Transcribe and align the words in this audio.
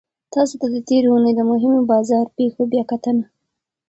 تاسو 0.33 0.55
ته 0.61 0.67
د 0.73 0.75
تیرې 0.87 1.07
اونۍ 1.11 1.33
د 1.35 1.41
مهمو 1.51 1.81
بازار 1.91 2.25
پیښو 2.37 2.61
بیاکتنه 2.71 3.23